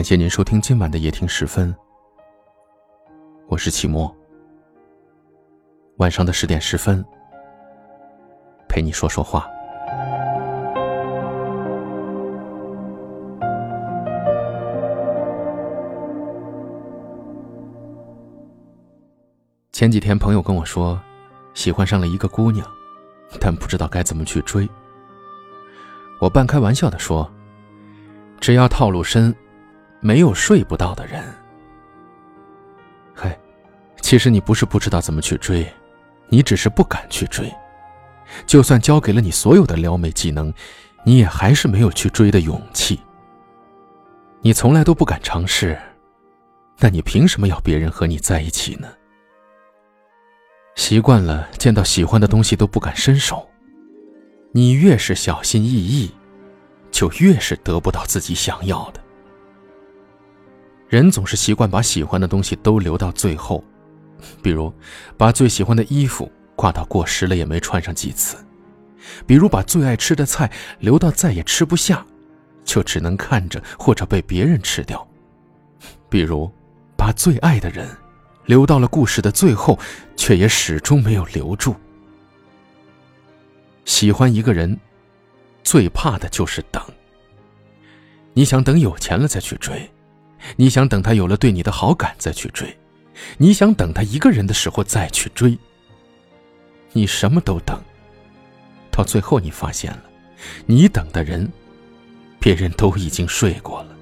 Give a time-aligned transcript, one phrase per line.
[0.00, 1.76] 感谢您收听今晚的夜听时分，
[3.48, 4.10] 我是启墨。
[5.98, 7.04] 晚上的十点十分，
[8.66, 9.46] 陪你说说话。
[19.70, 20.98] 前几天朋友跟我说，
[21.52, 22.66] 喜欢上了一个姑娘，
[23.38, 24.66] 但不知道该怎么去追。
[26.22, 27.30] 我半开玩笑的说
[28.40, 29.36] ：“只要套路深。”
[30.00, 31.22] 没有睡不到的人。
[33.14, 33.38] 嘿，
[34.00, 35.70] 其实你不是不知道怎么去追，
[36.28, 37.52] 你只是不敢去追。
[38.46, 40.52] 就算教给了你所有的撩妹技能，
[41.04, 42.98] 你也还是没有去追的勇气。
[44.40, 45.78] 你从来都不敢尝试，
[46.78, 48.88] 那你凭什么要别人和你在一起呢？
[50.76, 53.46] 习惯了见到喜欢的东西都不敢伸手，
[54.52, 56.10] 你越是小心翼翼，
[56.90, 59.00] 就越是得不到自己想要的。
[60.90, 63.62] 人总是习惯把喜欢的东西都留到最后，
[64.42, 64.74] 比如
[65.16, 68.36] 把最喜欢的衣服挂到过时了也没穿上几次，
[69.24, 72.04] 比如把最爱吃的菜留到再也吃不下，
[72.64, 75.06] 就只能看着或者被别人吃掉，
[76.08, 76.50] 比如
[76.96, 77.88] 把最爱的人
[78.46, 79.78] 留到了故事的最后，
[80.16, 81.72] 却也始终没有留住。
[83.84, 84.76] 喜欢一个人，
[85.62, 86.82] 最怕的就是等。
[88.32, 89.88] 你想等有钱了再去追。
[90.56, 92.76] 你想等他有了对你的好感再去追，
[93.38, 95.56] 你想等他一个人的时候再去追。
[96.92, 97.80] 你什么都等，
[98.90, 100.02] 到最后你发现了，
[100.66, 101.50] 你等的人，
[102.38, 103.96] 别人都已经睡过了。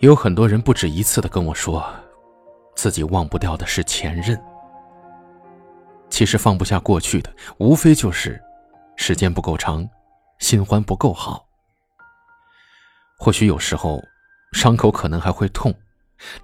[0.00, 1.84] 有很多人不止一次的跟我说，
[2.74, 4.40] 自己忘不掉的是前任。
[6.10, 8.40] 其实放不下过去的，无非就是
[8.96, 9.88] 时间不够长，
[10.38, 11.47] 新欢不够好。
[13.20, 14.02] 或许有时候，
[14.52, 15.74] 伤口可能还会痛，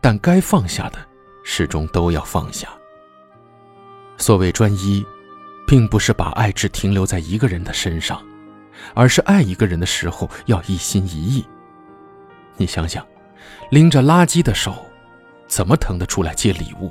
[0.00, 0.98] 但该放下的，
[1.44, 2.68] 始终都要放下。
[4.16, 5.06] 所谓专一，
[5.68, 8.20] 并不是把爱只停留在一个人的身上，
[8.92, 11.46] 而是爱一个人的时候要一心一意。
[12.56, 13.06] 你想想，
[13.70, 14.74] 拎着垃圾的手，
[15.46, 16.90] 怎么腾得出来接礼物？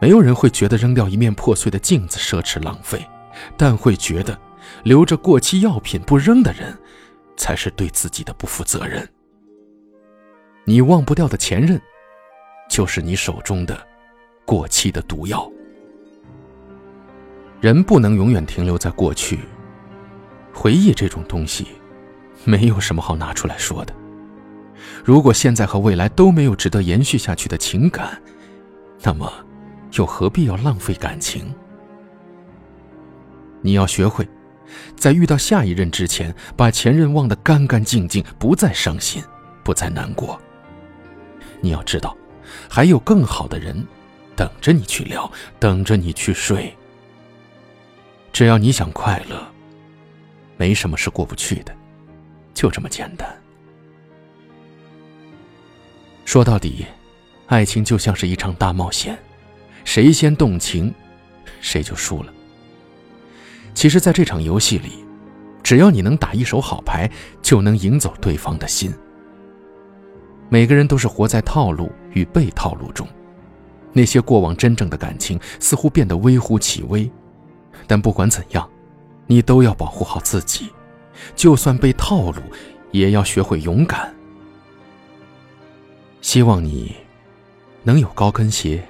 [0.00, 3.08] 没有人会觉得扔掉一面破碎的镜子奢侈浪费，
[3.56, 4.36] 但会觉得
[4.82, 6.76] 留着过期药品不扔的人。
[7.36, 9.08] 才是对自己的不负责任。
[10.64, 11.80] 你忘不掉的前任，
[12.68, 13.86] 就是你手中的
[14.44, 15.50] 过期的毒药。
[17.60, 19.40] 人不能永远停留在过去，
[20.52, 21.66] 回忆这种东西，
[22.44, 23.94] 没有什么好拿出来说的。
[25.04, 28.20] 如果现在和未来都没有值得延续下去的情感，
[29.02, 29.32] 那么
[29.92, 31.54] 又何必要浪费感情？
[33.62, 34.28] 你要学会。
[34.96, 39.22] 在遇到下一任之前，把前任忘得干干净净，不再伤心，
[39.62, 40.40] 不再难过。
[41.60, 42.16] 你要知道，
[42.68, 43.86] 还有更好的人
[44.34, 46.74] 等着你去聊，等着你去睡。
[48.32, 49.46] 只要你想快乐，
[50.56, 51.74] 没什么是过不去的，
[52.52, 53.26] 就这么简单。
[56.24, 56.84] 说到底，
[57.46, 59.16] 爱情就像是一场大冒险，
[59.84, 60.92] 谁先动情，
[61.60, 62.32] 谁就输了。
[63.76, 65.04] 其实，在这场游戏里，
[65.62, 67.08] 只要你能打一手好牌，
[67.42, 68.90] 就能赢走对方的心。
[70.48, 73.06] 每个人都是活在套路与被套路中，
[73.92, 77.08] 那些过往真正的感情似乎变得微乎其微。
[77.86, 78.66] 但不管怎样，
[79.26, 80.70] 你都要保护好自己，
[81.34, 82.40] 就算被套路，
[82.92, 84.10] 也要学会勇敢。
[86.22, 86.96] 希望你
[87.82, 88.82] 能有高跟鞋，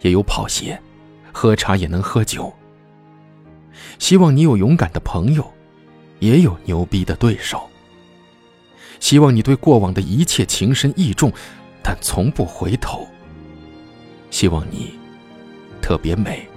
[0.00, 0.80] 也有跑鞋，
[1.30, 2.50] 喝茶也能喝酒。
[3.98, 5.44] 希望你有勇敢的朋友，
[6.18, 7.68] 也有牛逼的对手。
[9.00, 11.32] 希望你对过往的一切情深意重，
[11.82, 13.06] 但从不回头。
[14.30, 14.98] 希望你
[15.82, 16.48] 特别美，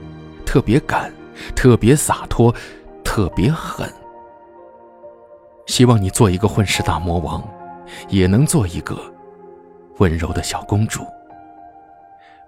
[0.45, 1.11] 特别敢，
[1.55, 2.53] 特别洒脱，
[3.03, 3.91] 特别狠。
[5.67, 7.45] 希望你做一个混世大魔王，
[8.07, 8.97] 也能做一个
[9.97, 11.05] 温柔的小公主。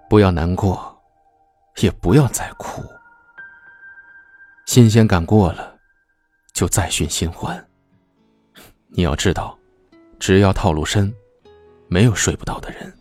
[0.08, 0.98] 不要难过，
[1.80, 2.82] 也不要再哭。
[4.70, 5.76] 新鲜感过了，
[6.52, 7.68] 就再寻新欢。
[8.86, 9.58] 你要知道，
[10.20, 11.12] 只要套路深，
[11.88, 12.96] 没有睡不到的人。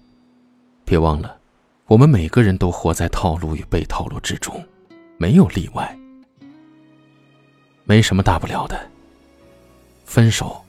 [0.83, 1.39] 别忘了，
[1.85, 4.67] 我们每个人都活在套路与被套路之中，
[5.19, 5.95] 没有例外。
[7.83, 8.89] 没什么大不了的，
[10.05, 10.59] 分手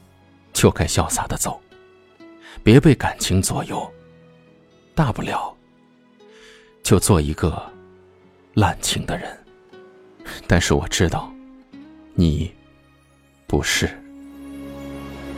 [0.52, 1.58] 就该潇洒的走，
[2.62, 3.90] 别被感情左右。
[4.94, 5.56] 大不了，
[6.82, 7.72] 就做一个
[8.52, 9.34] 滥情的人。
[10.46, 11.30] 但是我知道，
[12.14, 12.50] 你
[13.46, 13.88] 不是。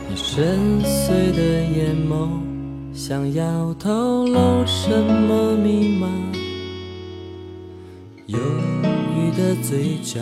[0.08, 2.28] 你深邃的眼眸，
[2.92, 6.08] 想要透露什么密码？
[8.26, 8.38] 忧
[9.16, 10.20] 郁的嘴角，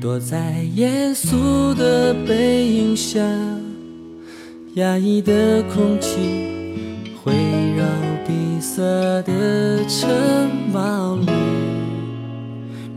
[0.00, 3.20] 躲在耶稣的背影下，
[4.74, 6.18] 压抑的空气
[7.24, 7.34] 围
[7.76, 7.84] 绕
[8.26, 8.82] 闭塞
[9.22, 11.26] 的城堡里，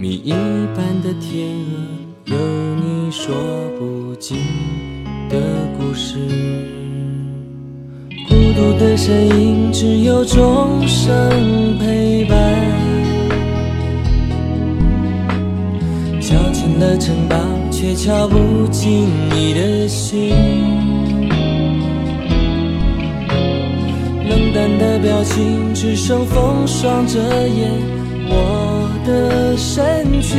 [0.01, 1.49] 谜一般的天
[2.25, 2.37] 鹅，有
[2.77, 3.35] 你说
[3.77, 4.37] 不尽
[5.29, 5.37] 的
[5.77, 6.17] 故事。
[8.29, 12.39] 孤独的身影，只有钟声陪伴。
[16.21, 17.35] 敲进了城堡，
[17.69, 19.05] 却敲不进
[19.35, 20.29] 你的心。
[24.29, 27.69] 冷淡的表情，只剩风霜遮掩
[28.29, 28.58] 我
[29.05, 30.35] 的身躯，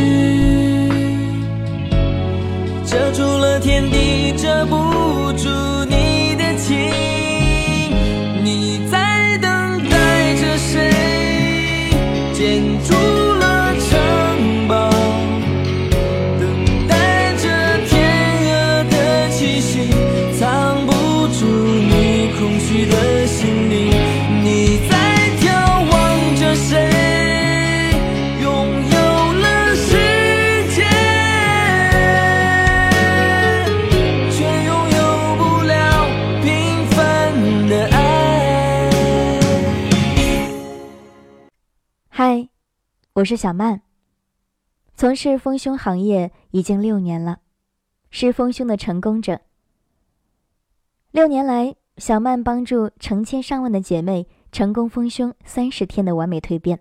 [2.86, 4.76] 遮住了天地，遮不
[5.32, 5.48] 住
[5.88, 6.76] 你的情。
[8.42, 9.50] 你在等
[9.88, 10.90] 待着谁？
[12.32, 12.94] 建筑
[43.20, 43.82] 我是小曼，
[44.94, 47.40] 从事丰胸行业已经六年了，
[48.10, 49.42] 是丰胸的成功者。
[51.10, 56.80] 六年来，小曼帮助成千上万的姐妹成功丰胸三十天的完美蜕变，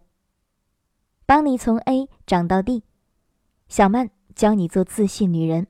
[1.25, 2.83] 帮你从 A 长到 D。
[3.67, 5.67] 小曼教你做自信女人，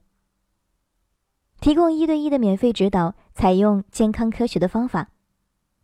[1.60, 5.10] 提供一对一的免费指导，采用健康科学的方法，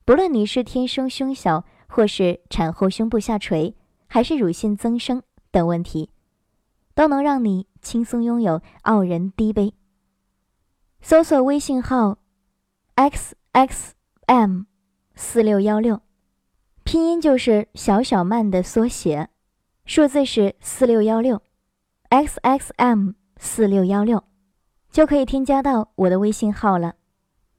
[0.05, 3.75] 不论你是天生胸小，或是产后胸部下垂，
[4.07, 5.21] 还是乳腺增生
[5.51, 6.09] 等问题，
[6.93, 9.73] 都能让你轻松拥有傲人低杯。
[11.01, 12.17] 搜索微信号
[12.95, 13.93] x x
[14.25, 14.63] m
[15.13, 16.01] 四六幺六，
[16.83, 19.29] 拼音就是小小曼的缩写，
[19.85, 21.41] 数字是四六幺六
[22.09, 24.23] x x m 四六幺六，
[24.89, 26.95] 就可以添加到我的微信号了。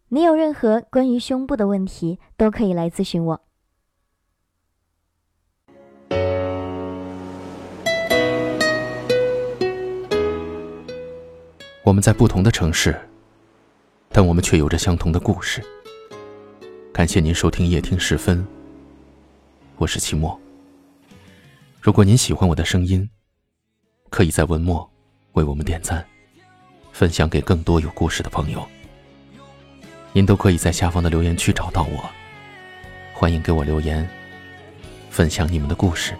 [0.09, 3.46] 你有任何关于胸部的问题，都可以来咨询我。
[11.87, 13.01] 我们在不同的城市，
[14.09, 15.65] 但我们却有着相同的故事。
[16.93, 18.45] 感谢您收听夜听时分，
[19.77, 20.37] 我是齐墨。
[21.81, 23.09] 如果您喜欢我的声音，
[24.11, 24.91] 可以在文末
[25.35, 26.05] 为我们点赞，
[26.91, 28.67] 分享给更多有故事的朋友。
[30.13, 32.11] 您都可以在下方的留言区找到我，
[33.15, 34.11] 欢迎给我留言，
[35.09, 36.15] 分享你们的故事。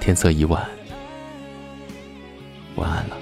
[0.00, 0.66] 天色已晚，
[2.76, 3.21] 晚安了。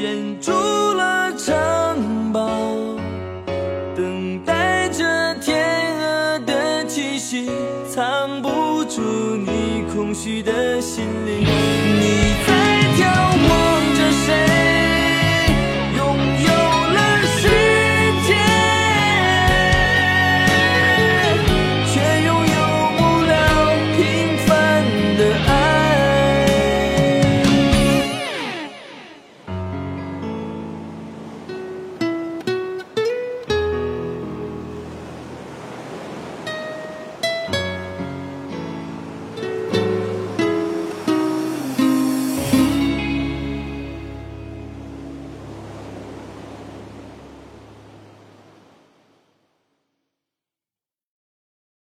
[0.00, 2.40] 建筑了城堡，
[3.94, 7.50] 等待着天鹅的气息，
[7.86, 9.02] 藏不住
[9.36, 11.44] 你空虚的心灵。
[11.44, 12.19] 你？